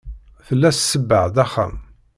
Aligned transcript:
Tella 0.45 0.69
tsebbeɣ-d 0.73 1.35
axxam. 1.43 1.73